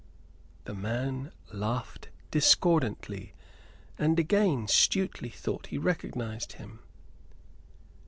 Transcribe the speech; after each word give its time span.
The 0.63 0.73
man 0.73 1.31
laughed 1.53 2.09
discordantly; 2.31 3.35
and 3.99 4.17
again 4.17 4.65
Stuteley 4.65 5.31
thought 5.31 5.67
he 5.67 5.77
recognized 5.77 6.53
him. 6.53 6.79